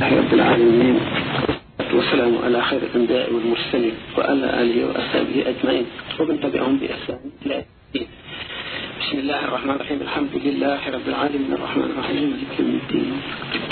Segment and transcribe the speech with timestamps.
[0.00, 1.00] لله رب العالمين
[1.94, 5.86] والسلام على خير الأنبياء والمرسلين وعلى آله وأصحابه أجمعين
[6.20, 8.06] ومن تبعهم بإحسان إلى الدين
[9.00, 13.12] بسم الله الرحمن الرحيم الحمد لله رب العالمين الرحمن الرحيم مالك يوم الدين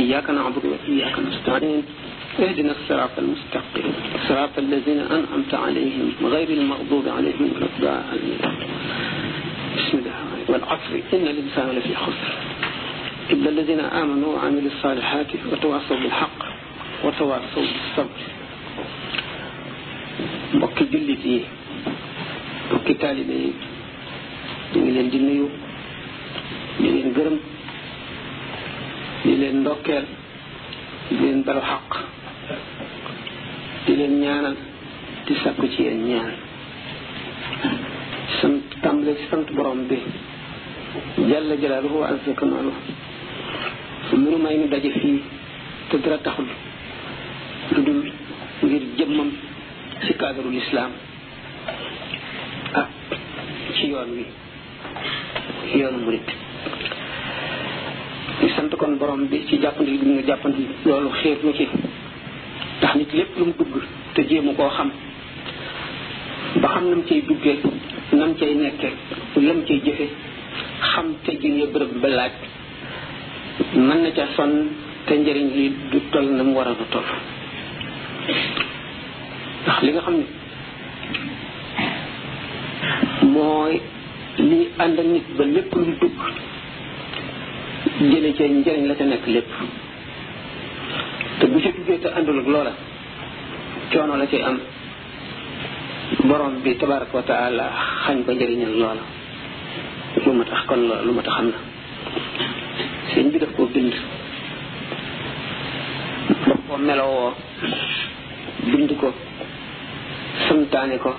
[0.01, 1.83] إياك نعبد وإياك نستعين
[2.41, 3.93] اهدنا الصراط المستقيم
[4.29, 8.39] صراط الذين أنعمت عليهم غير المغضوب عليهم ولا الضالين
[9.77, 10.13] بسم الله
[10.49, 12.50] والعصر إن الإنسان لفي خسر
[13.31, 16.39] إلا الذين آمنوا وعملوا الصالحات وتواصوا بالحق
[17.05, 18.21] وتواصوا بالصبر
[20.55, 21.37] mbokki jullit yi
[22.69, 23.49] mbokki taalibe yi
[24.75, 25.47] ñu ngi leen di nuyu
[26.83, 27.37] di leen gërëm
[29.25, 30.07] di leen ndokkeel
[31.11, 31.91] di leen balu xaq
[33.87, 34.57] di leen ñaanal
[35.27, 36.33] di sakku ci yéen ñaan
[38.39, 39.97] sant tàmbale ci sant borom bi
[41.31, 42.79] jàll jalaaluhu wa azza kamaaluhu
[44.17, 45.19] mënu may nu daje fii
[45.91, 46.47] te dara taxul
[47.75, 48.01] lu dul
[48.63, 49.29] ngir jëmmam
[50.05, 50.93] ci cadre lislaam
[52.83, 52.89] ak
[53.77, 54.25] ci yoon wi
[55.79, 56.27] yoonu murit
[58.41, 61.69] di sant kon borom bi ci jàppandi bi ñu jàppandi loolu xéer ñu ci
[62.79, 63.83] ndax nit lépp lu mu dugg
[64.15, 64.91] te jéemu koo xam
[66.63, 67.57] ba xam nam cay duggee
[68.19, 68.91] nam cay nekke
[69.35, 70.07] lam cay jëfe
[70.95, 72.33] xam te jine bërëb ba laaj
[73.75, 74.53] mën na ca sonn
[75.07, 77.09] te njëriñ li du toll na mu war a du toll
[79.63, 80.27] ndax li nga xam ne
[83.35, 83.73] mooy
[84.51, 86.17] li ànd ak nit ba lépp lu dugg
[88.11, 89.51] jële ca njëriñ la ci nekk lépp
[91.39, 92.73] te bu ci duggee te àndul ak loola
[93.93, 94.57] coono la ci am
[96.29, 97.69] borom bi tabaraka wa
[98.05, 99.03] xañ ko njëriñal loola
[100.25, 101.61] lu ma tax kon lu ma tax xam na
[103.21, 103.95] sëñ bi def ko bind
[106.47, 107.31] daf koo melowoo
[108.69, 109.09] bind ko
[110.47, 111.11] santaane ko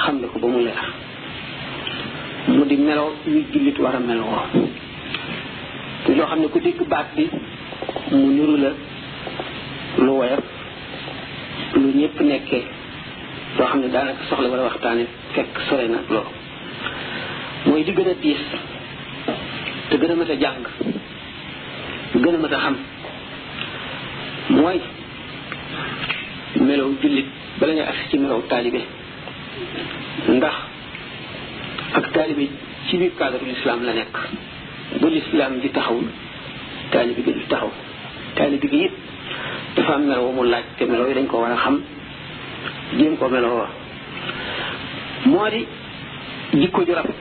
[0.00, 0.80] xam ne ko ba mu leer
[2.48, 4.44] mu di melow yu jullit war a melowoo
[6.04, 7.24] te loo xam ne ku dégg baat bi
[8.10, 8.70] mu niru la
[10.04, 10.44] lu woyof
[11.80, 12.64] lu ñëpp nekkee
[13.56, 16.30] loo xam ne daanaka soxla wala waxtaane fekk sore na loolu
[17.66, 18.44] mooy di gën a diis
[19.92, 20.64] te gën a mën a jàng
[22.14, 22.74] gën a mën a xam
[24.48, 24.80] mooy
[26.66, 27.26] melow jullit
[27.58, 28.80] bala ngay agsi ci melow taalibe
[30.28, 30.56] ndax
[31.98, 32.44] ak taalibe
[32.86, 34.14] ci biir cadre l'islam la nekk
[35.00, 36.06] bu l'islam di taxawul
[36.92, 37.70] taalibe gi du taxaw
[38.36, 38.92] taalibe gi it
[39.76, 41.76] dafa am melow mu laaj te melow yi dañ ko war a xam
[42.98, 43.68] jéem ko melow wa
[45.32, 45.62] moo di
[46.60, 47.16] jikko ju rafet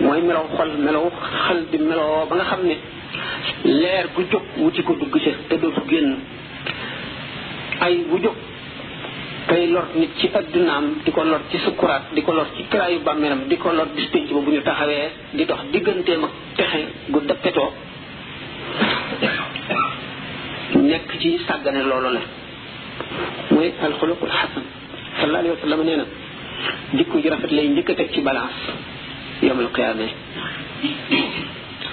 [0.00, 1.06] mooy melaw xol melaw
[1.46, 2.74] xel bi meloo ba nga xam ne
[3.80, 6.16] leer gu jóg wuti ko dugg ci te dootu génn
[7.80, 8.34] ay wu jóg
[9.48, 12.98] kay lor nit ci addunaam di ko lor ci sukkuraat di ko lor ci kiraayu
[13.04, 17.20] bàmmeelam di ko lor bis ba bu ñu taxawee di dox digganteem ak texe gu
[17.20, 17.70] dëppetoo
[20.88, 22.20] nekk ci sàggane loolu la
[23.50, 24.62] mooy alxuluqul xasan
[25.18, 26.22] sallallahu alayhi wa sallam nee
[26.96, 28.62] jikko ji rafet lay njëkk a teg ci balance
[29.46, 30.06] yomal qiyaame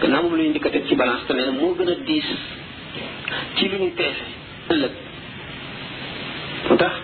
[0.02, 2.28] gannaaw moom lay njëkk a teg ci balance te nee na moo gën a diis
[3.56, 4.26] ci lu ñu teese
[4.72, 4.94] ëllëg
[6.70, 6.96] moo tax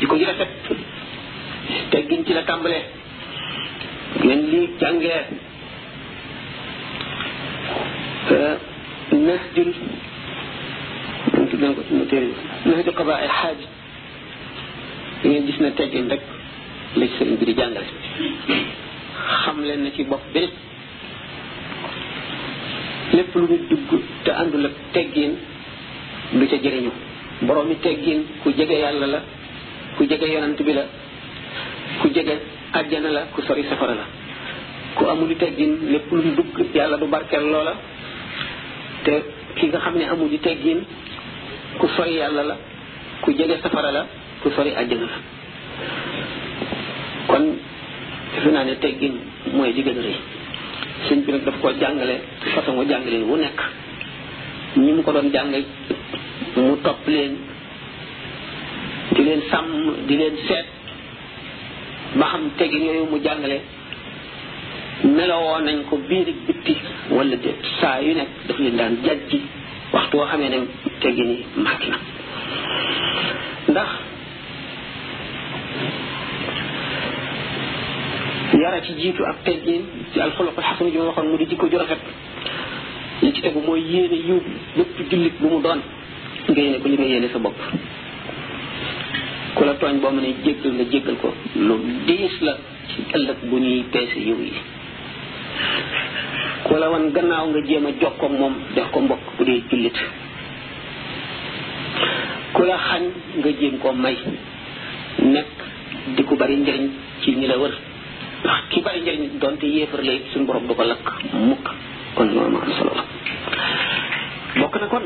[0.00, 0.50] jikko ji rafet
[1.90, 2.82] teggin ci la tàmbalee
[4.24, 5.20] ngeen li jàngee
[9.28, 9.72] nasjul
[11.34, 12.28] tudd naa ko ci ma téere
[12.64, 13.58] nasjul qabaa al xaaj
[15.24, 16.29] ngeen gis na teggin rek
[16.96, 17.86] la ci sëriñ di jàngale
[19.44, 20.50] xam leen na ci bopp benn
[23.12, 25.36] lépp lu ñu dugg te àndul ak teggin
[26.32, 26.90] du ca jëriñu
[27.42, 29.20] boroomi teggin ku jege yàlla la
[29.96, 30.84] ku jege yonant bi la
[32.00, 32.38] ku jege
[32.72, 34.06] àjjana la ku sori safara la
[34.94, 37.74] ku amul teggin lépp lu ñu dugg yàlla du barkeel loola
[39.04, 39.22] te
[39.54, 40.84] ki nga xam ni amul teggin
[41.78, 42.56] ku sori yàlla la
[43.20, 44.06] ku jege safara la
[44.42, 45.18] ku sori àjjana la
[47.30, 47.44] kon
[48.34, 49.14] defe naa ne teggin
[49.54, 50.18] mooy li gën a rëy
[51.06, 52.16] sëñ bi nag daf koo jàngale
[52.54, 53.58] façon jàngaleen wu nekk
[54.82, 55.50] ñi mu ko doon jàng
[56.64, 57.32] mu topp leen
[59.14, 59.68] di leen sàmm
[60.06, 60.66] di leen seet
[62.18, 63.58] ba xam teggin yooyu mu jàngale
[65.16, 66.74] melowoo nañ ko biir ak bitti
[67.16, 69.38] wala déet saa yu nekk daf leen daan jajji
[69.92, 70.58] waxtu woo xamee ne
[71.02, 71.38] teggin yi
[73.72, 73.90] ndax
[78.58, 81.78] yara ci jiitu ak teggin ci alxuluqul xasana ji ma waxoon mu di jikko ju
[81.78, 81.98] rafet
[83.22, 84.40] li ci tegu mooy yéene yiw
[84.76, 85.78] bépp jullit bu mu doon
[86.48, 87.58] nga yéene ko li nga yéene sa bopp
[89.54, 91.32] ku la tooñ boo ma jéggal nga jéggal ko
[93.50, 94.52] bu ñuy peese yiw yi
[96.64, 99.96] ku gannaaw nga jéem a jox ko moom def ko mbokk bu dee jullit
[102.52, 103.02] ku la xañ
[103.38, 104.16] nga jéem koo may
[105.22, 105.54] nekk
[106.16, 106.90] di ko bari njëriñ
[107.22, 107.74] ci ñi la wër
[108.44, 111.66] ndax ki bari njëriñ donte yéefar la it suñu du ko lakk mukk
[112.16, 113.04] kon loolu ma am solo la
[114.60, 115.02] bokk na kon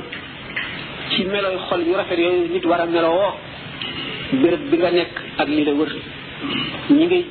[1.11, 3.33] ci meloy xol yu rafet yooyu nit war a melowoo
[4.43, 5.91] béréb bi nga nekk ak li la wër
[6.91, 7.25] ñi ngay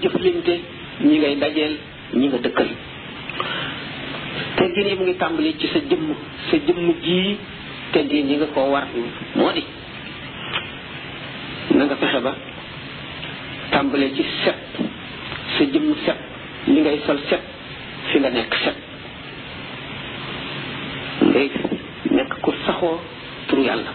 [1.04, 1.76] ñi ngay dajeel
[2.14, 2.70] ñi nga dëkkal
[4.56, 6.08] teggin yi mu ngi tàmbali ci sa jëmm
[6.50, 7.38] sa jëmm jii
[7.92, 8.88] teggin yi nga ko war
[9.36, 9.64] moo di
[11.78, 12.34] na nga fexe ba
[13.72, 14.92] tàmbalee ci set
[15.58, 16.20] sa jëmm set
[16.68, 17.44] li ngay sol set
[18.10, 18.78] fi nga nekk set
[21.30, 21.48] ngay
[22.18, 22.98] nekk ku saxoo
[23.48, 23.92] turu yàlla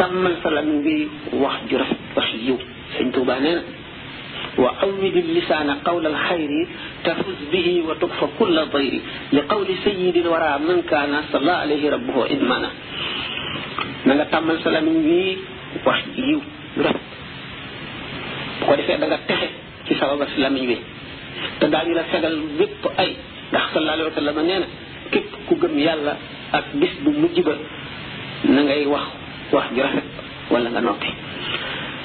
[0.00, 0.96] tàmmal sa lam ngi
[1.42, 2.56] wax ju rafet wax yiw
[2.96, 3.62] sëñ tuuba nee na
[4.62, 6.50] وأول اللسان قول الخير
[7.06, 9.00] تفز به وتكفى كل ضير
[9.32, 12.70] لقول سيد الورى من كان صلى عليه ربه إدمانا
[14.10, 15.36] نغا تامل سلام وي
[15.86, 15.98] واخ
[16.28, 16.40] يو
[16.82, 16.98] رب
[18.66, 19.50] ko defé da nga taxé
[19.90, 20.76] ci sabab ak lamiñ wi
[21.58, 23.10] te daañu la fegal wépp ay
[23.50, 24.62] ndax sallallahu la wa sallam nee
[25.10, 26.14] képp ku gëm yàlla
[26.52, 27.54] ak bis bu mujj ba
[28.54, 29.04] na ngay wax
[29.52, 30.04] wax ju rafet
[30.50, 31.10] wala nga noppi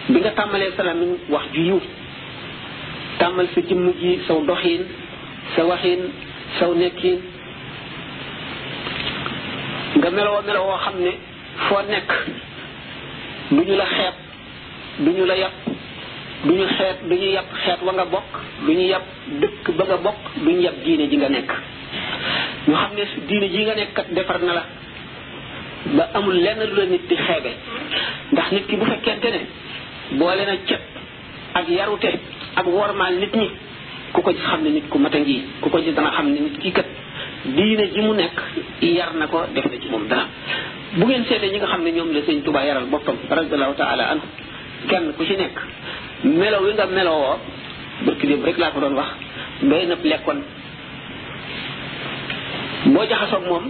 [0.09, 1.79] bi nga tàmmalee sa lamiñ wax ju yiw
[3.19, 4.81] tàmmal sa jëmm ji saw doxiin
[5.55, 6.01] sa waxiin
[6.59, 7.19] saw nekkiin
[9.97, 11.11] nga meloo meloo xam ne
[11.67, 12.09] foo nekk
[13.51, 14.13] du ñu la xeeb
[15.03, 15.57] du ñu la yàpp
[16.43, 18.23] du ñu xeet du ñu yàpp xeet wa nga bokk
[18.67, 19.03] du ñu yàpp
[19.41, 21.51] dëkk ba nga bokk du ñu yàpp diine ji nga nekk
[22.67, 24.63] ñu xam ne diine ji nga nekk kat defar na la
[25.97, 27.51] ba amul lenn lu la nit di xeebe
[28.31, 29.39] ndax nit ki bu fekkente ne
[30.19, 30.81] boole na cet
[31.53, 32.09] ak yarute
[32.55, 33.49] ak wormaal nit ñi
[34.13, 36.39] ku ko xam ne nit ku mat a ngii ku ko ji dana xam ne
[36.39, 36.85] nit ki kat
[37.55, 38.35] diine ji mu nekk
[38.81, 40.25] yar na ko def na ci moom dara
[40.97, 44.03] bu ngeen seetee ñi nga xam ne ñoom la sëñ Tuubaa yaral boppam radiallahu taala
[44.11, 44.25] anhu
[44.87, 45.53] kenn ku ci nekk
[46.23, 47.35] melaw yi nga melowoo
[48.05, 49.09] barki dem rek laa ko doon wax
[49.65, 50.39] doy na lekkoon
[52.93, 53.65] boo jaxasoog moom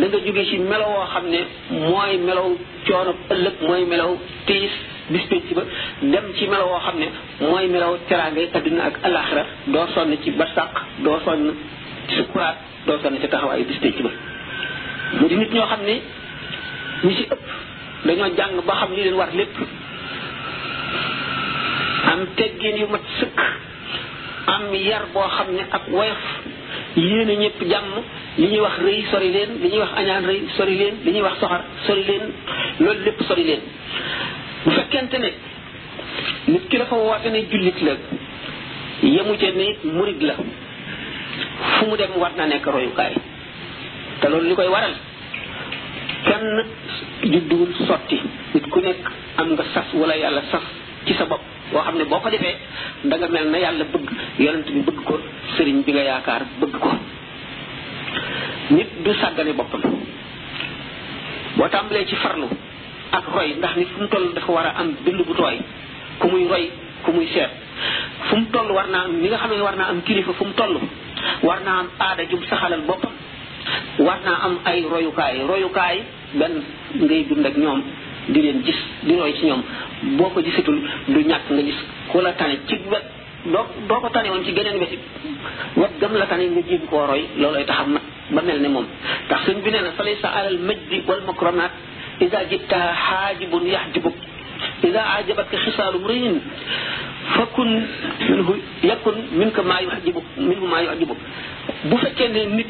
[0.00, 1.40] da nga jóge ci melaw woo xam ne
[1.90, 2.46] mooy melaw
[2.86, 4.16] coono ëllëg mooy melaw
[4.46, 4.74] tiis
[5.10, 5.24] bis
[5.54, 5.62] ba
[6.02, 7.08] dem ci melaw woo xam ne
[7.40, 10.70] mooy melaw teraangay adduna ak alaxira doo sonn ci barsàq
[11.04, 11.42] doo sonn
[12.08, 12.56] ci sukuraat
[12.86, 14.10] doo sonn ci taxawaayu bis ba
[15.20, 15.94] mu di nit ñoo xam ne
[17.16, 17.42] ci ëpp
[18.04, 19.56] dañoo jàng ba xam leen war lépp
[22.18, 23.38] am teggin yu mat sëkk
[24.50, 26.22] am yar boo xam ne ak woyof
[26.98, 27.92] yéene ñëpp jàmm
[28.38, 31.22] li ñuy wax rëy sori leen li ñuy wax añaan rëy sori leen li ñuy
[31.22, 32.22] wax soxar sori leen
[32.80, 33.60] loolu lépp sori leen
[34.64, 35.30] bu fekkente ne
[36.48, 37.94] nit ki dafa woote ne jullit la
[39.14, 39.68] yemu ne
[39.98, 40.34] murid la
[41.72, 43.14] fu mu dem war na nekk royukaay
[44.20, 44.94] te loolu li koy waral
[46.26, 46.66] kenn
[47.32, 48.18] judduwul sotti
[48.54, 49.00] nit ku nekk
[49.36, 50.66] am nga sas wala yàlla sas
[51.06, 52.54] ci sa bopp boo xam ne boo ko defee
[53.04, 55.14] da mel na yàlla bëgg yonent bi bëgg ko
[55.56, 56.90] sëriñ bi nga yaakaar bëgg ko
[58.76, 59.82] nit du sàggane boppam
[61.56, 62.46] boo tàmbalee ci farlu
[63.18, 65.56] ak roy ndax ni fu mu dafa war a am bind bu tooy
[66.20, 66.64] ku muy roy
[67.04, 67.50] ku muy seet
[68.28, 70.44] fu mu toll war naa am ni nga xam ne war naa am kilifa fu
[70.44, 70.74] mu toll
[71.46, 73.12] war naa am aada jum saxalal boppam
[74.06, 75.96] war naa am ay royukaay royukaay
[76.38, 76.54] benn
[77.04, 77.80] ngay dund ak ñoom
[78.32, 78.76] di leen gis
[79.06, 79.62] di roy ci ñoom
[80.02, 80.78] boo ko gisatul
[81.10, 81.78] du ñàkk nga gis
[82.10, 83.04] ku la tane ci wet
[83.88, 84.90] doo ko tane woon ci geneen wet
[85.76, 88.00] wet gëm la tane nga jéem koo roy loolooy taxam na
[88.34, 88.86] ba mel ni moom
[89.28, 91.70] tax sëñ bi nee na fa laysa alal majdi wal makramat
[92.20, 94.14] ida jibtaha xaajibun yaxjibuk
[94.84, 96.40] ida ajabatka xisaalu mriin
[97.34, 100.66] fa kun min ka maa yuxjibuk minhu
[101.88, 102.68] bu fekkee ne nit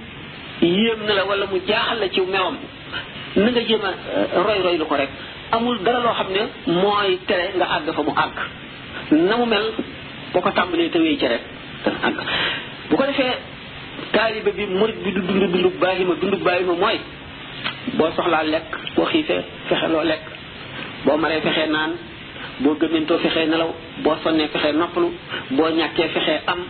[0.63, 2.57] yéem wala mu jaaxal la ci mewam
[3.37, 5.11] na nga jéem roy euh, roy lu ko rek
[5.57, 6.43] amul dara loo xam ne
[6.83, 8.37] mooy tere nga àgg fa mu àgg
[9.29, 9.67] na mu mel
[10.33, 11.41] boo ko tàmbalee te wéy ci rek
[11.85, 12.19] dana àgg
[12.89, 13.33] bu ko defee
[14.13, 16.99] taalibe bi murit bi du dund dund baahima dund baahima mooy
[17.99, 20.25] boo soxlaa lekk boo xiifee fexe loo lekk
[21.05, 21.93] boo maree fexe naan
[22.61, 23.71] boo gëmmentoo fexe nelaw
[24.05, 25.09] boo sonnee fexe noppalu
[25.51, 26.61] boo ñàkkee fexe am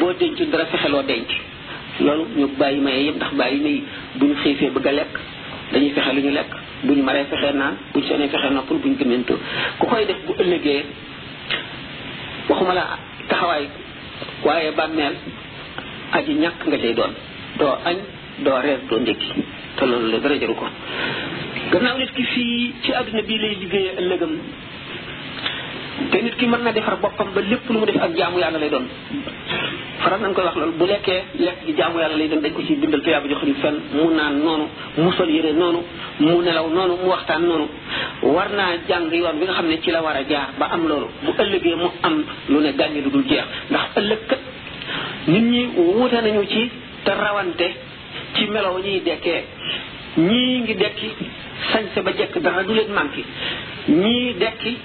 [0.00, 1.28] boo dencu dara fexe loo denc
[2.00, 3.82] loolu ñu bàyyi maye yëpp ndax bàyyi may
[4.14, 5.14] bu ñu xiifee bëgg a lekk
[5.72, 9.34] dañuy fexe lu ñu lekk buñ maree fexee naan buñ pour bu noppal buñ gëmmentu
[9.78, 10.82] ku koy def bu ëllëgee
[12.48, 12.84] waxuma la
[13.28, 13.64] taxawaay
[14.46, 15.14] waaye bàmmeel
[16.26, 17.12] yi ñàkk nga cay doon
[17.58, 17.96] doo añ
[18.44, 19.28] doo reer doo ndékki
[19.76, 20.66] te loolu la dara jaru ko
[21.72, 24.32] gannaaw nit ki fii ci àdduna bii lay liggéeyee ëllëgam
[26.10, 28.58] te nit ki mën na defar boppam ba lépp lu mu def ak jaamu yàlla
[28.58, 28.86] lay doon
[30.02, 32.62] faral nañ koy wax loolu bu lekkee lekk gi jaamu yàlla lay doon dañ ko
[32.66, 34.66] ci bindal tuyaa ba jox ñu fenn mu naan noonu
[34.98, 35.80] mu sol yére noonu
[36.20, 37.66] mu nelaw mu waxtaan noonu
[38.22, 40.86] war naa jàng yoon bi nga xam ne ci la war a jaar ba am
[40.88, 44.38] loolu bu ëllëgee mu am lu ne gàññe lu ndax ëllëg kat
[45.26, 46.70] nit ñi wuute nañu ci
[47.04, 47.68] te rawante
[48.34, 49.42] ci melow ñiy dekkee
[50.16, 51.08] ñii ngi dekki
[51.72, 53.22] sañse ba jekk dara du leen manqué
[53.88, 54.76] ñii dekki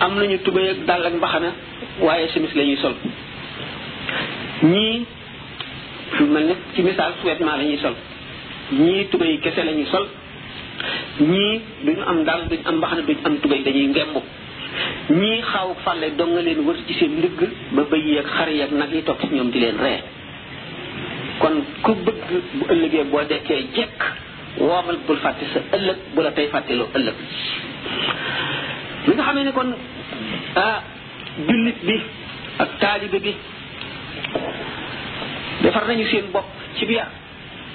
[0.00, 1.50] am nañu tubéy ak dàll ak mbaxana
[2.00, 2.94] waaye simis lañuy sol
[4.62, 5.04] ñii
[6.18, 7.92] lu mel ne ci misaal sous-vêtement la ñuy sol
[8.72, 10.06] ñii tubéy kese lañuy sol
[11.20, 14.16] ñii duñu am dàll duñu am mbaxana duñu am tubéy dañuy ngemb
[15.20, 17.40] ñii xaw fàlle doo nga leen wër ci seen ndigg
[17.72, 20.00] ba bëy yi ak xar yi ak nag yi toog ci ñoom di leen ree
[21.40, 23.98] kon ku bëgg bu ëllëgee boo dekkee jekk
[24.60, 27.16] woomal bul fàtte sa ëllëg bu la tey fàtteloo ëllëg
[29.06, 29.68] li nga xamee ne kon
[30.60, 30.78] ah
[31.48, 31.96] jullit bi
[32.58, 33.32] ak taalibe bi
[35.62, 37.08] defar nañu seen bopp ci biir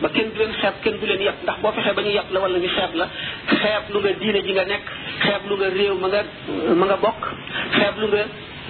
[0.02, 2.30] ba kenn du leen xeeb kenn du leen yàpp ndax boo fexee ba ñu yàpp
[2.34, 3.06] la wala xeeb la
[3.60, 4.86] xeeb lu nga diine ji nga nekk
[5.24, 6.22] xeeb lu nga réew ma nga
[6.80, 7.22] ma nga bokk
[7.78, 8.24] xeeb lu nga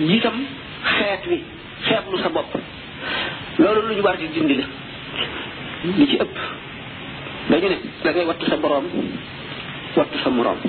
[0.09, 0.37] yitam
[0.95, 1.37] xeet wi
[1.87, 2.51] xeeb lu sa bopp
[3.61, 4.65] loolu lu ñu war di dindi la
[5.97, 6.35] li ci ëpp
[7.49, 8.85] dañu ne da wattu sa boroom
[9.97, 10.59] wattu sa moroom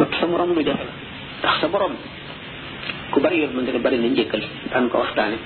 [0.00, 0.88] wut sa morom lu jafe
[1.44, 1.92] ndax sa borom
[3.12, 5.36] ku bari yor mën nga ne bari na ko waxtaane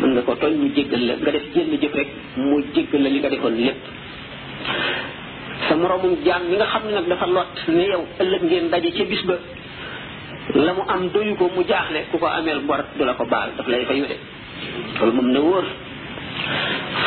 [0.00, 2.08] mën nga koo tooñ mu jéggal la nga def jénn jëf rek
[2.48, 3.80] mu jéggal la nga defoon lépp
[5.68, 8.90] sa moromum jaam mi nga xam ne nag dafa lot ne yow ëllëg ngeen daje
[8.96, 9.36] ca bis ba
[10.64, 13.50] la mu am doyu ko mu jaaxle ku ko ameel bor du la ko baal
[13.56, 14.16] daf lay fayu de
[14.96, 15.66] loolu moom na wóor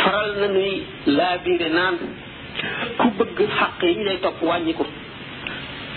[0.04, 0.76] faral na nuy
[1.18, 1.96] laa biire naan
[3.00, 4.86] ku bëgg xàq yi ñu lay topp wàññi ko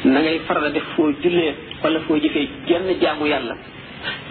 [0.05, 3.57] na ngay faral def foo jullee wala foo jëfee jenn jaamu yàlla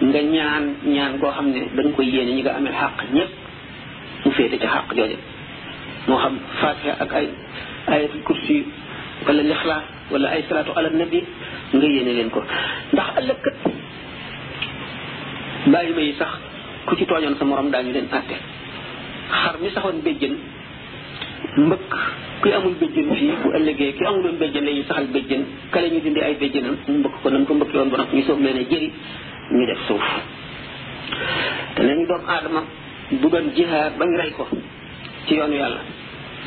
[0.06, 3.30] nga ñaan ñaan goo xam ne dañ koy yéene ñi nga amee xàq ñëpp
[4.24, 5.16] mu féete ca xàq jooje
[6.06, 7.26] moo xam fatiha ak ay
[7.86, 8.64] ayatul kursi
[9.26, 11.20] wala lixlaas wala ay salaatu ala nabi
[11.74, 12.40] nga yéene leen ko
[12.92, 13.56] ndax ëllëg kat
[15.72, 16.32] bàyyi ma yi sax
[16.86, 18.36] ku ci tooñoon sa morom daañu leen àtte
[19.40, 20.34] xar mi saxoon béjjën
[21.56, 21.94] mbëkk
[22.42, 26.20] ki amul béjjën fii bu ëllëgee ki amuloon béjjën lañuy saxal béjjën kale ñu dindi
[26.20, 28.64] ay béjjënam mu mbëkk ko nam ko mbëkk yoon ba nag ñu soog leen a
[28.70, 28.88] jëri
[29.52, 30.04] ñu def suuf
[31.74, 32.60] te nañu doomu aadama
[33.20, 34.44] bu doon jihaar bañ rey ko
[35.26, 35.80] ci yoon yàlla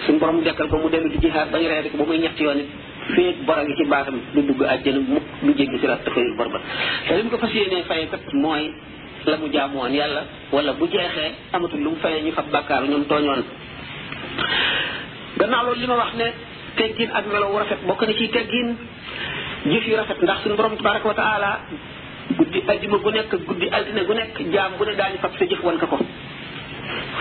[0.06, 2.60] suñu borom dekkal ko mu dem di jihaar bañ rey ko ba muy ñetti yoon
[2.60, 2.68] it
[3.16, 6.25] féeg bor a ngi ci baatam du dugg àjjana mukk du jéggi si rat dafay
[6.38, 6.60] bor ba
[7.08, 8.70] te li mu ko fas yéenee fay kat mooy
[9.25, 13.44] la mu jaamoon yàlla wala bu jeexee amatul lu fayee ñu fab bàkkaar ñoom tooñoon
[15.38, 16.28] gannaaw loolu li ma wax ne
[16.78, 18.68] teggin ak melo wu rafet bokk na ci teggin
[19.70, 21.52] jëf yu rafet ndax suñu borom tabaraka wa taala
[22.38, 25.62] guddi aljuma gu nekk guddi altine gu nekk jaam bu ne daañu fab sa jëf
[25.62, 25.98] ko ko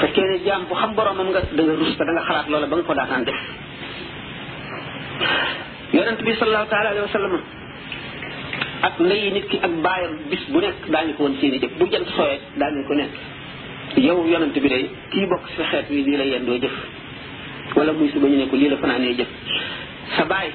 [0.01, 3.39] fekkee ne jaam bu xam boromam nga da nga rus te da ko daataan def
[5.93, 7.45] yonent bi sallallahu taala alayhi
[8.87, 11.85] ak ndeyi nit ki ak baayam bis bu nekk daañu ko woon seeni jëf bu
[11.93, 13.13] jant sooyee daañu ko nekk
[14.01, 16.77] yow yonent bi day kii bokk si xeet yi lii la yendoo jëf
[17.77, 19.27] wala muy suba ñu ne ko lii la fanaanee jëf
[20.17, 20.51] sa baay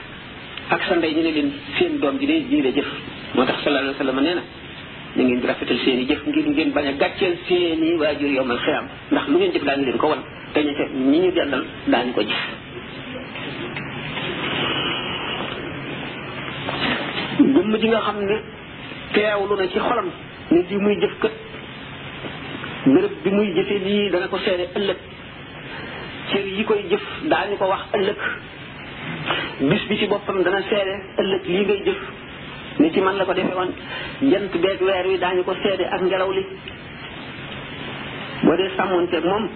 [0.71, 2.85] ak sa ndey ñu ne leen seen doom ji day jii jëf
[3.35, 4.41] moo tax sallallahu alayhi wa sallam nee na
[5.15, 8.29] na ngeen di rafetal seen i jëf ngir ngeen bañ a gàcceel seen i waajur
[8.31, 10.21] yowmal xiyam ndax lu ngeen jëf daañu leen ko wan
[10.53, 10.73] te ñu
[11.11, 11.31] ñi ñu
[12.15, 12.43] ko jëf
[17.81, 18.37] ji nga xam ne
[19.13, 20.09] teewlu na ci xolam
[20.49, 21.31] di muy jëf kët
[22.85, 24.97] bërëb bi muy jëfe dana ko seere ëllëg
[26.31, 28.19] cër yi koy jëf daañu ko wax ëllëg
[29.69, 32.01] bis bi ci boppam dana seede ëllëg lii ngay jëf
[32.79, 33.71] ni ci man la ko defee woon
[34.31, 36.43] jant beeg weer wi daañu ko seede ak ngelaw li
[38.43, 39.49] boo dee sàmmoonteeg moom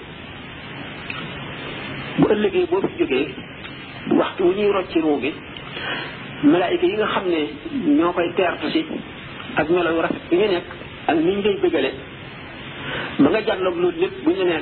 [2.18, 3.26] bu ëllëgee boo fi jógee
[4.20, 5.34] waxtu wu ñuy rocc ruu gi
[6.44, 7.42] malaayika yi nga xam ne
[7.98, 8.86] ñoo koy teertu si
[9.56, 10.68] ak melo yu rafet yi ñu nekk
[11.08, 11.92] ak ni ñu lay bëggale
[13.20, 14.58] ba nga jàlloog loolu lépp bu ñu ne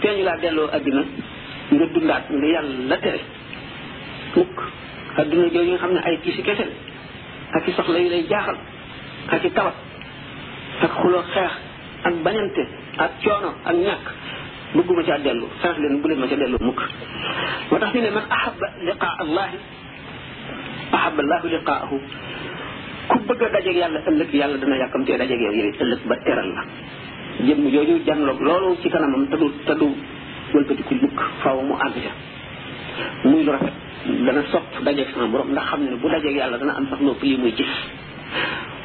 [0.00, 1.04] teeñu laa delloo àddina
[1.76, 3.20] nga dundaat li yàlla tere
[4.36, 4.56] mukk
[5.20, 6.66] adduna jooju xam ne ay tiisi kese
[7.56, 8.56] ak i soxla yu lay jaaxal
[9.28, 9.76] ak tawa tawat
[10.86, 11.52] ak xuloo xeex
[12.08, 12.62] ak bañante
[13.04, 14.06] ak coono ak ñàkk
[14.76, 16.80] bëgguma caa dellu sax leen bu leen ma ca dellu mukk
[17.70, 19.58] moo tax ñu ne man ahaba liqaa allahi
[20.96, 21.96] ahaba allahu liqaahu
[23.08, 26.62] ku bëgg a dajeeg yàlla ëllëg yàlla dana yàkkamtee dajeeg yow ëllëg ba teral la
[27.46, 29.36] jëmm jooju jànloog loolu ci kanamam te
[30.54, 32.12] wëlbati ko mukk faaw mu àgg ja
[33.24, 33.74] muy lu rafet
[34.26, 37.22] dana sopp dajeeg sama borom ndax xam ne bu dajeeg yàlla dana am sax nopp
[37.22, 37.74] lii muy gis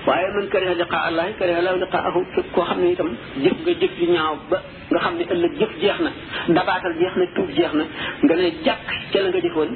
[0.07, 3.09] waaye man kariha liqa allah kariha law liqaahu képp koo xam ne itam
[3.43, 4.57] jëf nga jëf ju ñaaw ba
[4.89, 6.09] nga xam ne ëllëg jëf jeex na
[6.57, 7.83] dabaatal jeex na tuub jeex na
[8.23, 9.71] nga ne jàkk ca la nga jëfoon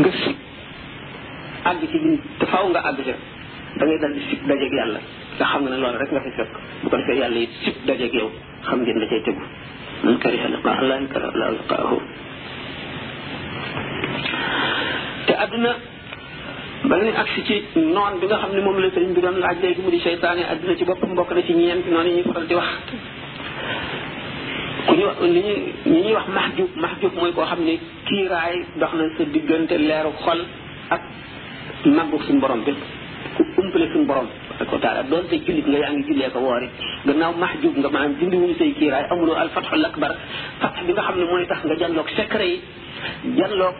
[0.00, 0.36] nga sib
[1.70, 3.14] àgg ci bin te faaw nga àgg ca
[3.78, 5.00] da ngay dal di sib dajeeg yàlla
[5.38, 6.52] nga xam nga ne loolu rek nga fi fekk
[6.82, 8.30] bu ko defee yàlla it sib dajeeg yow
[8.66, 9.44] xam ngeen la cay tegu
[10.02, 10.02] man a liqaa
[10.80, 12.00] allahi kariha llaahu
[15.26, 15.70] te àdduna
[16.88, 17.56] ba nga ne agsi ci
[17.94, 20.42] noon bi nga xam ne moom la sëriñ bi doon laaj léegi mu di seytaane
[20.52, 22.70] àdduna ci boppam mbokk na ci ñeenti noonu yi ñuy faral di wax
[24.86, 25.54] ku ñu li ñu
[25.92, 27.74] ñi ñuy wax mahjub mahjub mooy koo xam ne
[28.06, 30.40] kiiraay dox na sa diggante leeru xol
[30.94, 31.02] ak
[31.96, 32.72] màggu suñu borom bi
[33.54, 34.26] ku umpale suñu borom
[34.62, 36.68] ak ko taala doonte jullit nga yaa ngi jullee ko woori
[37.06, 40.12] gannaaw mahjub nga maanaam dindi wuñ say kiiraay amuloo al fatxul akbar
[40.62, 42.56] fatx bi nga xam ne mooy tax nga jàlloog secret yi
[43.38, 43.74] jàlloog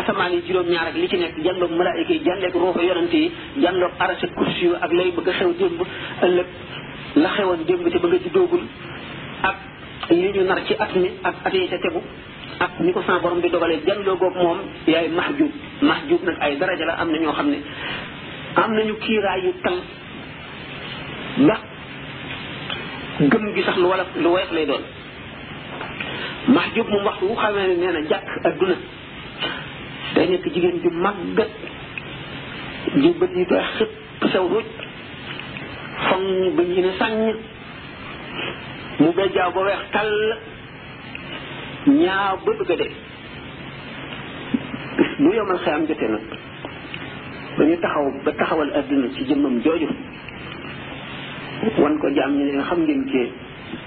[0.00, 3.30] asamaan yi juróom-ñaar ak li ci nekk jàlloog malaayika yi jàlleeg ruuxu yonante yi
[3.62, 5.80] jàlloog arasa kursi yu ak lay bëgg a xew démb
[6.26, 6.48] ëllëg
[7.22, 8.64] la xewoon démb te bëgg nga juddoogul
[9.50, 9.56] ak
[10.10, 12.00] li ñu nar ci at mi ak at yi ca tegu
[12.60, 15.50] ak ni ko sama borom bi dogalee jàlloo goog moom yaay mahjub
[15.82, 17.58] mahjub nag ay daraja la am na ñoo xam ne
[18.78, 19.78] nañu kiiraay yu tal
[21.40, 21.58] ndax
[23.32, 24.82] gëm gi sax lu wala lu woyof lay doon
[26.48, 28.76] mahjub moom waxtu wu xamee ne nee na jàkk adduna
[30.14, 31.50] day nekk jigéen ju màggat
[33.02, 33.92] ju bët yi doy xëpp
[34.32, 34.64] sew ruuj
[36.08, 36.22] foŋ
[36.56, 37.36] ba ñu ne sàññ
[39.00, 40.12] mu bejjaaw ba weex tàll
[42.04, 42.88] ñaaw ba bëgg a
[45.18, 46.24] bu yomal xëy am jotee nag
[47.56, 49.88] ba ñu taxaw ba taxawal adduna ci jëmmam jooju
[51.78, 53.22] wan ko jaam ñu leen xam ngeen ci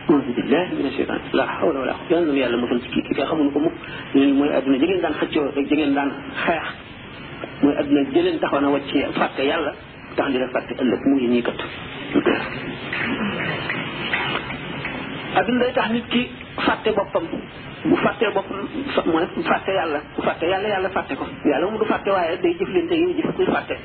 [0.03, 3.49] أعوذ بالله من الشيطان لا حول ولا قوة إلا بالله يالا مكن سكي كي خمون
[3.55, 3.65] كوم
[4.15, 6.09] لين موي ادنا جيген دان خاتيو جيген دان
[6.43, 6.67] خيخ
[7.63, 9.73] موي ادنا جيلن تاخونا واتي فاك يالا
[10.19, 11.57] tax di la fàtte ëllëg muy ñii kat
[15.37, 16.23] abin day tax nit ki
[16.61, 17.23] fàtte boppam
[17.89, 18.67] bu fàttee boppam
[19.11, 22.53] mooy fàtte yàlla bu fàtte yàlla yàlla fàtte ko yàlla moom du fàtte waaye day
[22.59, 23.75] jëflante yow jëf kuy fàtte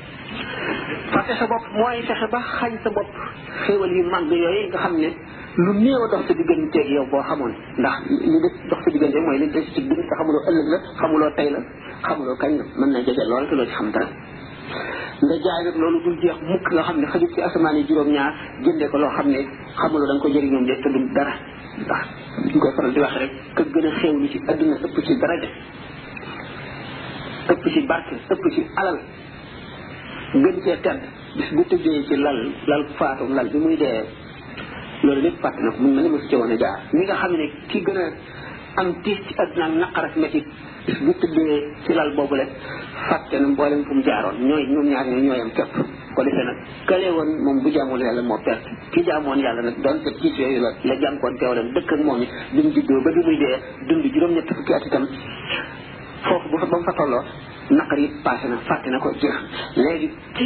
[1.13, 3.09] fàtte sa bopp mooy fexe ba xañ sa bopp
[3.65, 5.09] xéewal yu màgg yooyu nga xam ne
[5.65, 7.95] lu néew dox sa digganteeg yow boo xamoon ndax
[8.31, 11.31] li des dox sa diggante mooy li des ci biir te xamuloo ëllëg la xamuloo
[11.37, 11.59] tey la
[12.07, 14.07] xamuloo kañ la mën na jege lool te loo ci xam dara
[15.25, 18.31] nga jaay nag loolu dul jeex mukk nga xam ne xajut ci asamaan yi juróom-ñaar
[18.63, 19.39] jëndee ko loo xam ne
[19.79, 21.33] xamuloo da nga ko jëriñoom de te du dara
[21.77, 22.03] ndax
[22.51, 25.49] ñu koy faral di wax rek ka gën a xéewlu ci àdduna ëpp ci daraja
[27.53, 28.97] ëpp ci barke ëpp ci alal
[30.43, 30.99] gën cee tedd
[31.37, 32.83] bis bu tëddee ci lal lal
[33.35, 33.97] lal bi muy dee
[35.03, 37.15] loolu lépp fàtt na ko mun na ne mosu ci woon a jaar ñu nga
[37.21, 38.05] xam ne ki gën a
[38.81, 40.45] am tiis ci àdduna ak naqar ak métit
[40.85, 41.53] bis bu tëddee
[41.83, 42.49] ci lal boobu rek
[43.09, 45.75] fàtte na mboolem fu mu jaaroon ñooy ñoom ñaar ñooy ñooyam képp
[46.15, 46.57] ko defee nag
[46.89, 50.27] këlee woon moom bu jaamoon yàlla moo perte ki jaamoon yàlla nag doon te ci
[50.41, 53.21] yooyu la la jaam teew leen dëkk ak moom it bi mu juddoo ba bi
[53.27, 53.57] muy dee
[53.89, 55.05] dund juróom-ñett fukki at itam
[56.27, 57.23] foofu bu fa ba mu fa tolloo
[57.77, 59.35] naqar yi passé na fàtte na ko jeex
[59.81, 60.45] léegi ci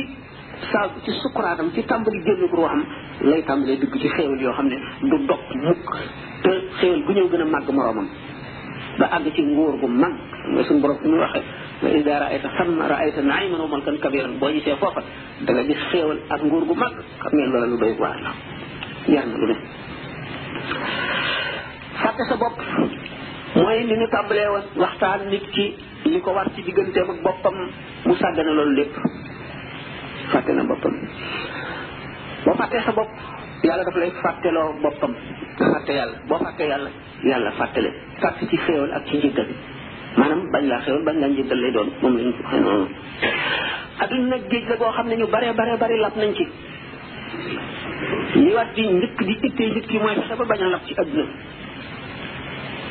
[0.71, 2.81] saa ci sukkuraatam ci tàmbali génn ko xam
[3.29, 4.77] lay tàmbalee dugg ci xéewal yoo xam ne
[5.09, 5.87] du dog mukk
[6.43, 8.07] te xéewal gu ñëw gën a màgg moroomam
[8.99, 10.13] ba àgg ci nguur gu mag
[10.53, 11.43] nga suñ borom ñu waxee
[11.83, 15.03] wa ida raayta sanna raayta naiman wa mulkan kabiran boo gisee foofa
[15.91, 18.31] xéewal ak nguur gu mag xam ngeen loola lu doy waar la
[19.11, 19.55] yar na ne
[22.01, 22.55] fàtte sa bopp
[23.59, 25.65] mooy li nit ki
[26.11, 27.55] li ko war ci digganteem ak boppam
[28.07, 28.93] mu sàggane loolu lépp
[30.31, 30.95] fàtte na boppam
[32.45, 33.11] boo fàttee sa bopp
[33.67, 35.13] yàlla dafa lay fàtteloo boppam
[35.71, 36.89] fàtte yàlla boo fàttee yàlla
[37.27, 37.89] yàlla fàttale
[38.21, 39.51] fàtte ci xéewal ak ci njëggal
[40.17, 42.87] maanaam bañ laa xewal bañ laa njëggal lay doon moom lañ waxee noonu
[44.01, 46.45] adduna nag géej la boo xam ne ñu bare bare bari lap nañ ci
[48.43, 51.27] li war di njëkk di ittee nit ki mooy fexe ba bañ lap ci adduna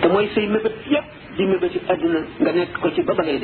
[0.01, 1.07] te mooy say mébét yépp
[1.37, 3.41] di mébéti adduna nga nekk ko ci ba ba ngay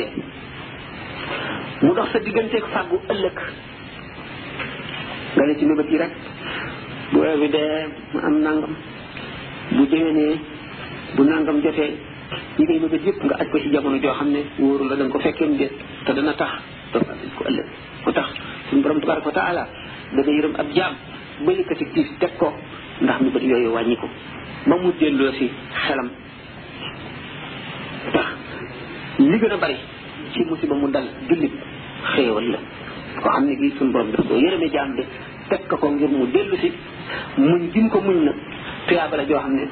[1.83, 3.39] mu dox sa digganteeg fàggu ëllëg
[5.35, 6.13] nga ne ci mébét yi rek
[7.13, 7.75] bu weer bi dee
[8.27, 8.73] am nangam
[9.77, 10.37] bu déwénee
[11.17, 11.93] bu nangam jotee
[12.59, 15.05] yi ngay bëgg yëpp nga aj ko ci jamono joo xam ne wóoru la da
[15.05, 15.73] nga ko fekkeem déet
[16.05, 16.53] te dana tax
[16.93, 17.01] doo
[17.37, 17.67] ko ëllëg
[18.05, 18.29] moo tax
[18.69, 19.63] suñu borom tabaraka wa taala
[20.17, 20.95] dana yërëm ab jaam
[21.45, 21.85] ba yëkkati
[22.21, 22.53] teg ko
[23.01, 24.07] ndax mu bët yooyu wàññi ko
[24.69, 25.51] ba mu delloo si
[25.87, 26.09] xelam
[28.13, 28.27] tax
[29.19, 29.77] gën a bari
[30.33, 31.53] ci mu dal jullit
[32.15, 32.59] xéewal la
[33.23, 35.03] ko xam ne gii suñu borom daf ko yërëme jaam bi
[35.49, 36.73] teg ko ko ngir mu dellu si
[37.37, 38.33] muñ gim ko muñ na
[38.87, 39.65] tuyaaba la joo xam ne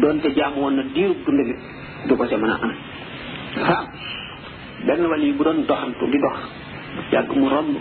[0.00, 1.54] doonte jaam woon na diirub dund bi
[2.08, 2.58] du ko ca mën a
[3.76, 3.86] am
[4.86, 6.28] benn wali bu doon doxantu di gitu.
[6.28, 6.38] dox
[7.12, 7.74] yàgg ya, mu romb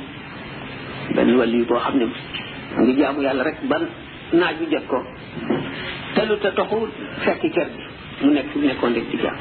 [1.16, 2.06] benn wali boo xam ne
[2.84, 3.84] ngi jaamu yàlla rek ban
[4.32, 5.00] naaj bi jot ko
[6.16, 6.78] telu te toxu
[7.24, 7.82] fekk kër bi
[8.26, 9.38] mu nekk fi nekkoon rek di jaam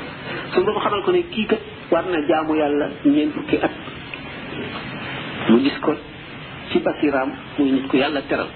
[0.52, 3.74] suñu borom xamal ko ne kii kat war na jaamu yàlla ñeen fukki at
[5.50, 5.94] mu gis ko
[6.70, 8.48] ci basiraam muy nit ku yàlla teral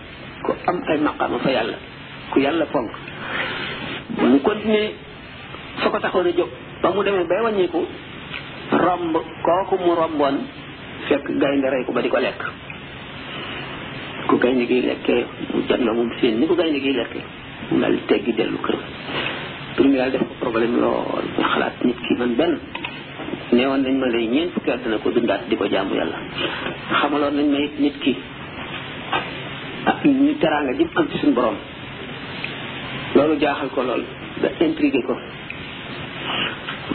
[0.42, 0.98] ku am ay
[1.44, 1.76] fa yàlla
[2.32, 2.90] ku yàlla fonk
[4.30, 5.05] mu continuer
[5.80, 6.48] fa ko taxoon a jóg
[6.82, 7.80] ba mu demee bay wàññiku
[8.84, 10.36] romb kooku mu romboon
[11.08, 12.40] fekk gaynde rey ko ba di ko lekk
[14.28, 17.24] ku gaynde gi lekkee mu jot na moom seen ni ko gaynde gi lekkee
[17.70, 18.76] mu daal teggi dellu kër
[19.76, 22.36] pour mi daal def problème lool xalaat nit ki man
[23.56, 25.10] ah, nañ ma lay fukki ko
[25.48, 26.18] di ko jaamu yàlla
[27.00, 28.14] xamaloon nañ ma it nit ki
[29.86, 31.56] ak ñu teraanga jëm am ci suñu borom
[33.38, 33.82] jaaxal ko
[34.42, 34.48] da
[35.08, 35.16] ko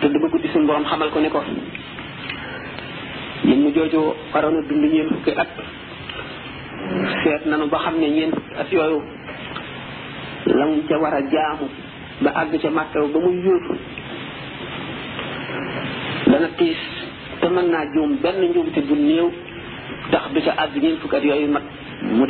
[0.02, 1.40] tudd ba guddi suñu borom xamal ko ne ko
[3.46, 4.02] jëmm jooju
[4.34, 5.50] waroon dund ñeen fukki at
[7.22, 8.98] seet ba xam ñeen at yooyu
[10.58, 11.66] lam ca war jaamu
[12.26, 13.74] ba àgg ca màkkaw ba muy yóotu
[16.34, 16.82] dana tiis
[17.40, 19.30] te mën naa juum benn bu tax du ñeen
[20.14, 21.64] at mat
[22.02, 22.26] mu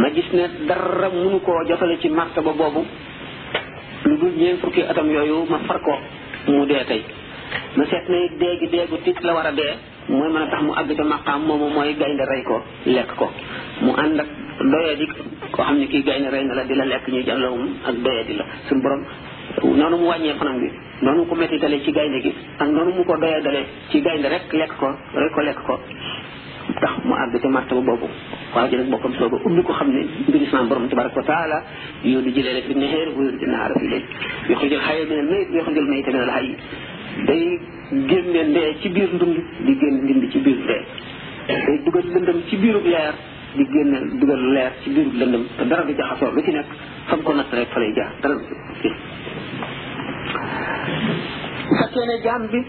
[0.00, 1.08] ma gis ne dara
[1.78, 2.28] jotale ci ba
[4.04, 5.94] lu dul yooyu ma far ko
[6.50, 7.00] mu dee tey
[7.76, 9.72] ma seet ne dee gi dee gu tiit la war a dee
[10.08, 12.56] mooy mën a tax mu àgg ca maqaam moom mooy gaynde rey ko
[12.94, 13.26] lekk ko
[13.84, 14.26] mu ànd ak
[14.72, 15.06] doyadi
[15.54, 18.34] ko xam ne kii gaynde rey na la di la lekk ñuy jàllawum ak doyadi
[18.40, 19.02] la suñu borom
[19.78, 20.68] noonu mu wàññee fanam bi
[21.04, 24.28] noonu ko metti dale ci gaynde gi ak noonu mu ko doyee dale ci gaynde
[24.34, 24.88] rek lekk ko
[25.22, 25.74] rek ko lekk ko
[26.80, 28.08] tax mu àgg ca martaba boobu
[28.54, 31.58] waaw ji nag bokkam sooba ubbi ko xam ne mbir islam borom tabaraka wa taala
[32.04, 34.02] yoodu ji leeg bi naxeer bu yóodu dina aara fi léeg
[34.48, 36.46] yoxrijul xaya minal mayit yoxrijul mayita minal xay
[37.26, 37.60] day
[38.08, 39.74] génne ci biir ndund di
[40.32, 40.82] ci biir ndee
[41.66, 43.12] day dugal lëndëm ci leer
[44.82, 45.94] ci biirub lëndëm te dara ci
[46.52, 46.66] nekk
[47.08, 48.42] fam ko natt rek fa lay jaar dara bi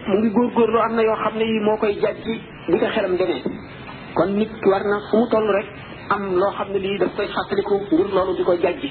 [0.08, 3.16] mu ngi góorgóorlu am na yoo xam ne yi moo koy jàjji bi ko xelam
[3.18, 3.44] demee
[4.16, 5.68] kon nit war na fu mu toll rek
[6.10, 8.90] am loo xam ne lii daf koy fàttaliku ngir loolu di ko jàjji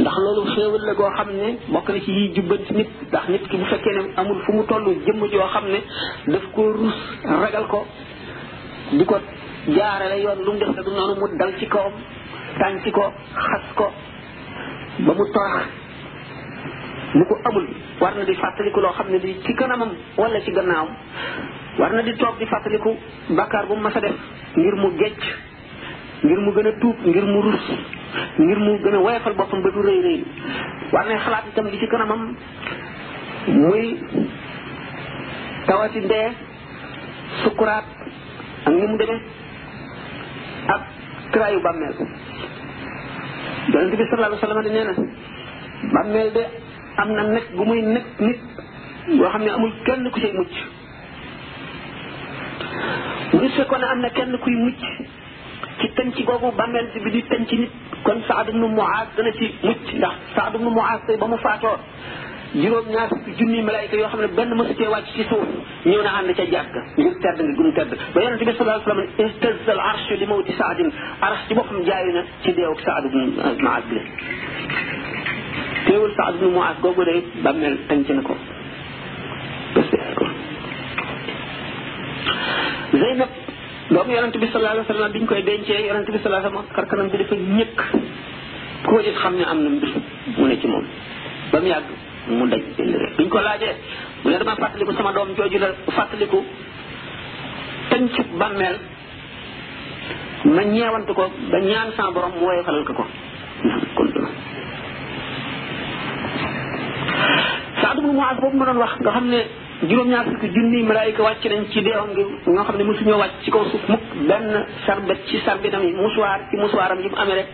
[0.00, 3.44] ndax loolu xéewal la goo xam ne bokk na ci yiy jubbanti nit ndax nit
[3.50, 5.80] ki bu fekkee ne amul fu mu toll jëmm yoo xam ne
[6.32, 6.96] daf ko ruus
[7.42, 7.86] ragal ko
[8.96, 9.16] di ko
[9.76, 11.92] jaarale yoon lu mu def te du noonu mu dal ci kawam
[12.58, 13.04] tànci ko
[13.46, 13.86] xas ko
[15.06, 15.66] ba mu torax
[17.18, 17.66] lu ko amul
[18.00, 20.94] war na di fàttaliku loo xam ne lii ci kanamam wala ci gannaawam
[21.78, 22.92] war na di toog di fàttaliku
[23.32, 24.14] bàkkaar bu mu mas a def
[24.56, 25.22] ngir mu gecc
[26.22, 27.62] ngir mu gën a tuub ngir mu rus
[28.38, 30.18] ngir mu gën a woyofal boppam ba du rëy rëy
[30.92, 32.36] war na xalaat itam li ci kanamam
[33.46, 33.86] muy
[35.66, 36.28] tawati ndee
[37.42, 37.86] sukkuraat
[38.64, 39.20] ak ni mu demee
[40.74, 40.82] ak
[41.32, 41.94] kiraayu bàmmeel
[43.72, 44.94] yonente bi sallallahu alayhi wa sallam di nee na
[45.96, 46.44] bàmmeel de
[47.00, 48.40] am na nekk bu muy nekk nit
[49.18, 50.52] yoo xam ne amul kenn ku say mucc
[53.40, 54.82] bu fekkoon am na kenn kuy mucc
[55.80, 57.72] ci tënc googu bàmmeel bi di tënc nit
[58.06, 61.76] kon Saad ibnu Muaaz dana ci mucc ndax Saad ibnu Muaaz tey ba mu faatoo
[62.62, 65.46] juróom ñaar fukki junni malaayka yoo xam ne benn mësu cee wàcc ci suuf
[65.88, 69.10] ñëw na ànd ca jàkk ngir tedd nga gum tedd ba yonente bi sallallahu alayhi
[69.10, 70.88] wasallam istaz al arsh li mawti saadin
[71.26, 74.02] arsh ci boppam jaayu na ci deewuk Saad ibnu Muaaz bi la
[75.86, 78.34] téewul Saad ibnu Muaaz googu day bàmmeel ko
[82.92, 83.28] Zeynab
[83.92, 86.86] doomu yonent bi sallallahu alayhi wa bi ñu koy dencee yonent bi sallallahu alayhi wa
[86.90, 87.78] sallam bi dafa ñëkk
[88.86, 89.70] koo gis xam ne am na
[90.36, 90.84] mu ne ci moom
[91.52, 91.86] ba mu yàgg
[92.28, 93.72] mu daj benn rek ko laajee
[94.22, 96.40] mu ne dama fàttaliku sama doom jooju la fàttaliku
[97.90, 98.76] tënc bàmmeel
[100.54, 102.92] ma ñeewantu ko ba ñaan sama borom mu woye falal ko
[108.42, 109.40] boobu ma doon wax nga xam ne
[109.88, 113.34] juróom ñaar fukki junni malaayika wàcc nañ ci deewam gi nga xam ne ñoo wàcc
[113.42, 114.48] ci kaw suuf mukk benn
[114.86, 117.48] sarbet ci sarbetam yi musuwaar ci musuwaaram yi mu rek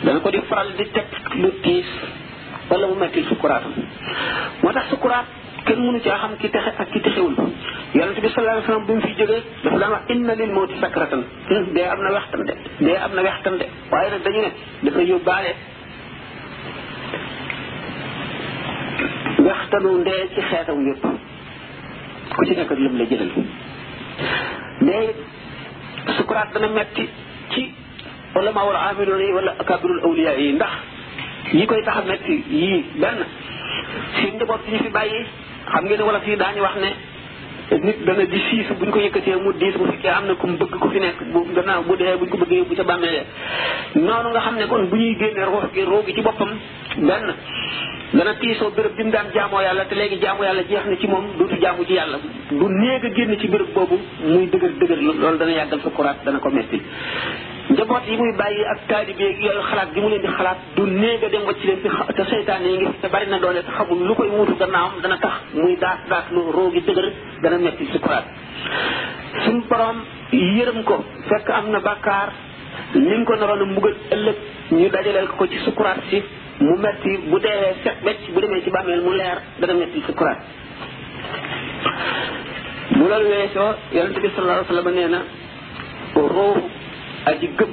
[0.04, 1.04] dana ko di faral di teg
[1.42, 1.88] lu tiis
[2.70, 3.72] wala mu metti sukkuraatam
[4.64, 5.26] moo tax sukkuraat
[5.68, 7.34] kenn mënu caa xam ki texe ak ki texewul
[7.96, 10.76] yonent bi sallallahu alayhi wasallam bu mu fi jógee dafa daan wax inna lil mawti
[10.82, 11.22] sakratan
[11.94, 14.50] am na wextan de dee am na wextan de waaye nag dañu ne
[14.90, 15.52] dafa yóbbaale
[19.48, 21.04] wextanu ndee ci xeetam yëpp
[22.36, 23.30] ku ci nekk lim la jëlal
[24.86, 25.16] mais
[26.16, 27.04] sukuraat dana metti
[28.36, 30.70] ulama wala amiloon yi wala akabirul awliya yi ndax
[31.52, 33.18] yi koy tax a metti yii benn
[34.16, 35.20] seen njaboot si ñu fi bàyyi
[35.72, 36.90] xam ngeen wala fii daañu wax ne
[37.86, 40.46] nit dana di siis bu ñu ko yëkkatee mu diis bu fekkee am na ku
[40.46, 42.84] mu bëgg ku fi nekk bu gannaaw bu dee bu ñu ko bëggee bu ca
[42.90, 43.24] bàmmeelee
[44.06, 46.50] noonu nga xam ne kon bu ñuy génnee roof gi roogi ci boppam
[47.08, 47.34] benn
[48.12, 51.06] dana tiisoo béréb bi mu daan jaamoo yàlla te léegi jaamu yàlla jeex na ci
[51.08, 52.18] moom dootu jaamu ci yàlla
[52.50, 56.18] du néeg a génn ci béréb boobu muy dëgër dëgër loolu dana yàggal sa kuraat
[56.24, 56.78] dana ko metti
[57.70, 60.82] njaboot yi muy bàyyi ak taalibe yi yooyu xalaat gi mu leen di xalaat du
[60.86, 63.70] néega dem wacc leen fi te seytaane yi ngi fi te bari na doole te
[63.76, 67.06] xamul lu koy wuutu gannaawam dana tax muy daas daas lu roo gi dëgër
[67.42, 68.24] dana metti sukuraat
[69.44, 69.96] suñ borom
[70.32, 70.96] yërëm ko
[71.28, 72.28] fekk am na bàkkaar
[72.94, 74.36] li ko naroon a mbugal ëllëg
[74.72, 76.22] ñu dajaleel ko ci sukuraat si
[76.60, 80.40] mu metti bu deewee set becc bu demee ci bàmmeel mu leer dana metti sukuraat
[82.98, 85.20] bu loolu weesoo yonente bi sallallahu alayhi wa sallam nee na
[87.28, 87.68] aji gëm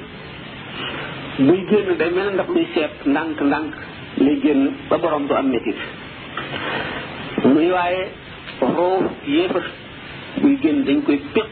[1.48, 3.72] buy génn day mel ndax muy seet ndànk ndànk
[4.22, 5.74] lay génn ba borom du am métit
[7.44, 8.02] muy waaye
[8.60, 9.62] roo yéefar
[10.42, 11.48] buy génn dañ koy péq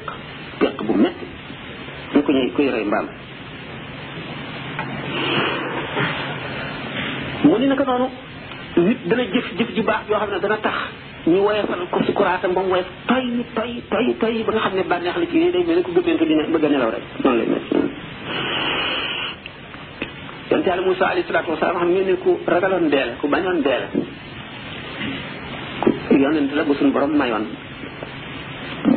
[0.61, 1.25] péq bu metti
[2.15, 3.07] ñu ko ñuy koy rey mbaam
[7.45, 8.09] mu ni naka noonu
[8.77, 10.77] nit dana jëf jëf ju baax yoo xam ne dana tax
[11.27, 11.99] ñu woyefal ko
[12.55, 12.87] ba mu woyef
[14.47, 17.39] ba nga xam ne bànneex la ci day mel ne dina bëgg nelaw rek noonu
[17.39, 17.86] lay mel
[20.51, 23.59] yonte yàlla Moussa alayhi salaatu wasalaam xam ngeen ne ku ragaloon dee la ku bañoon
[23.67, 23.89] dee la
[26.23, 27.47] yonent la bu suñ borom mayoon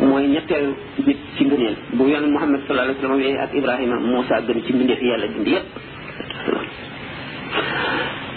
[0.09, 0.47] mooy nit
[1.35, 1.55] ci bu
[2.35, 5.67] Muhammad sallallahu alayhi wasallam wéy ak Ibrahima Moussa gën ci mbindeef yàlla bindi yépp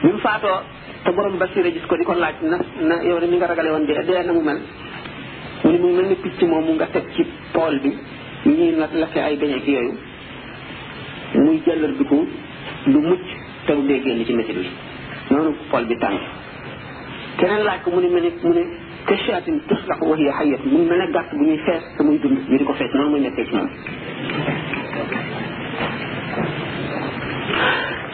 [0.03, 0.57] bi faatoo
[1.05, 2.57] te borom basira gis ko di ko laaj na
[2.89, 4.61] na yow ya, de mi nga ragale woon dee dee na mu mel
[5.65, 7.23] mu ni mu mel ni picc moomu nga teg ci
[7.55, 7.91] tool bi
[8.57, 9.35] ñii nag ay
[9.67, 9.95] yooyu
[11.45, 11.59] muy
[11.99, 12.17] bi ko
[12.91, 13.23] lu mucc
[13.67, 14.67] te dee génn ci métit bi
[15.31, 16.19] noonu pol bi tàng
[17.39, 18.63] keneen laaj ko mu ne mu ne mu ne
[19.07, 22.39] kashaatin tuslaqu wa hiya hayyat mu mel ne gàtt bu ñuy fees te muy dund
[22.49, 23.69] ñu di ko fees noonu muy nekkee ci moom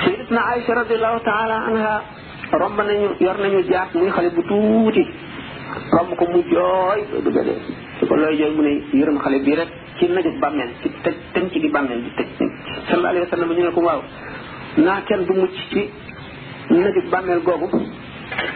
[0.04, 1.56] sayyidatuna Aïcha radiallahu taala
[2.86, 5.06] nañu yor nañu jaat muy xale bu tuuti
[5.92, 7.58] romb ko mu jooy dugga dee
[7.98, 11.14] su ko looy jooy mu ne yërëm xale bii rek ci najub bàmmeel ci tëj
[11.34, 12.28] tënc gi bàmmeel di tëj
[12.90, 14.02] sallallahu ñu ne ko waaw
[14.84, 15.80] naa kenn du mucc ci
[16.70, 17.68] nadi bàmmeel googu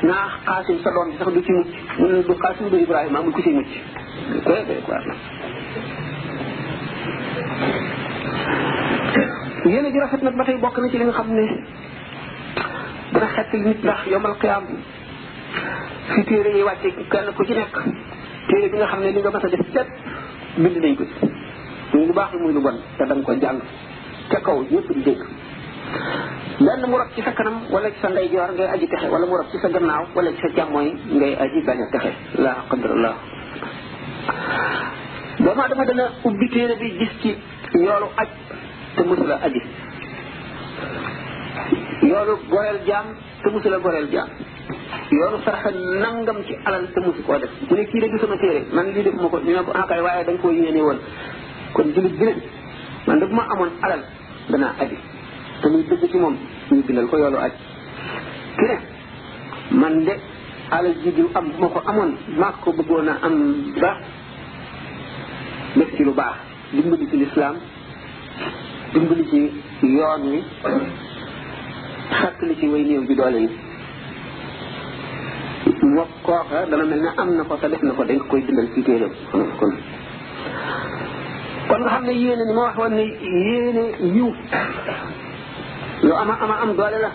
[0.09, 3.33] naa xaasim sa doom ci sax du ci mucc mu du xaasim du Ibrahima amul
[3.33, 3.67] ku ci mucc
[9.67, 11.47] yéene ji rafet nag ba bokk na ci li xam ne
[13.13, 14.65] dana xett nit ndax yombal xiyaam
[16.15, 17.75] fi téere yi wàcce kenn ku ci nekk
[18.49, 19.89] téere bi nga xam ne li nga mës def set
[20.57, 21.27] bind nañ ko ci
[21.97, 23.61] muy lu baax muy lu bon te da nga ko jàng
[24.31, 25.23] ca kaw ñëpp di dégg
[26.63, 29.37] benn mu rab ci sa kanam wala ci sa ndeyjoor ngay aji texe wala mu
[29.37, 30.87] rab ci sa gannaaw wala ci sa càmmooñ
[31.19, 33.15] ngay aji bañ a texe la qadrallah
[35.43, 37.31] doomu aadama dana ubbi téere bi gis ci
[37.83, 38.29] yoolu aj
[38.95, 39.61] te musula aji
[42.09, 43.07] yoolu goreel jaam
[43.43, 44.29] te musula goreel jaam
[45.11, 45.71] yoonu saraxa
[46.05, 49.03] nangam ci alal te musu koo def mu ne kii de gisuma téere man lii
[49.03, 50.99] defuma ko ñu ne ko akay ah waaye da nga koo yéene woon
[51.75, 52.33] kon jullit bi
[53.07, 54.03] man de bu ma amoon alal
[54.49, 54.97] danaa aji
[55.62, 57.53] te muy dëgg ci ko yoolu aj
[60.07, 60.12] de
[60.75, 63.35] alal ji ko amoon maa ko bëggoon a am
[63.81, 63.90] ba
[66.05, 66.35] lu baax
[66.75, 67.57] dimbali ci lislaam
[68.92, 69.38] dimbali ci
[69.87, 70.38] yoon wi
[72.16, 73.48] xattali ci way néew bi doole yi
[77.16, 78.44] am na ko te ko dañ ko koy
[81.68, 83.05] kon nga xam ne yéene ni ma wax woon ne
[83.46, 84.29] yéene yiw
[86.03, 87.15] lo ama-ama am doole lah,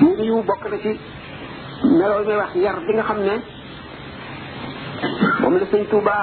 [0.00, 0.38] bu yiw
[0.70, 0.92] na ci
[1.98, 3.36] meloo ñuy wax yar bi nga xam ne
[5.42, 6.16] la sëñ Touba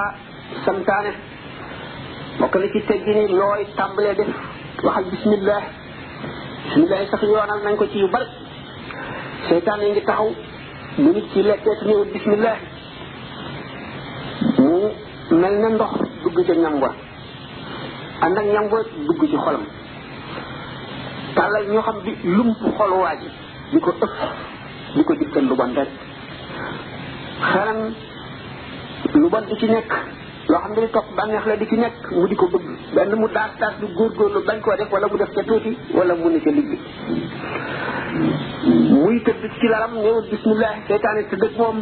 [0.64, 1.10] santaane
[2.40, 5.62] bokk na ci teggi ni def bismillah
[6.72, 8.26] bismillah sax yoonal nañ ko ci yu bari
[9.48, 10.28] seytaan ngi taxaw
[11.00, 11.40] mu nit ci
[11.78, 12.58] ci bismillah
[15.36, 15.92] mel na ndox
[16.26, 16.90] dugg ca ñam wa
[18.24, 19.62] ànd ak ñam wa dugg ci xolam
[21.34, 23.14] tàllal ñoo xam di lump xol waa
[23.72, 24.14] di ko ëpp
[24.94, 25.88] di ko jikkan lu bon rek
[29.20, 29.92] lu bon di ci nekk
[30.50, 33.14] loo xam ne di topp bànneex la di ci nekk mu di ko bëgg benn
[33.20, 36.28] mu daas daas du góorgóorlu bañ koo def wala mu def ca tuuti wala mu
[36.30, 36.80] ne ca liggéey
[38.90, 41.78] muy tëdd ci laram ñëw bismillah seytaane tëdd moom